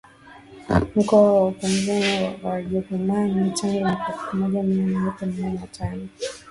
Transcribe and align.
Mkwawa 0.95 1.41
na 1.41 1.47
upanuzi 1.53 1.91
wa 2.43 2.49
Wajerumani 2.49 3.51
tangu 3.51 3.79
mwaka 3.83 4.05
elfu 4.13 4.35
moja 4.37 4.63
mia 4.63 4.85
nane 4.85 5.11
themanini 5.19 5.53
na 5.53 5.67
tano 5.67 6.07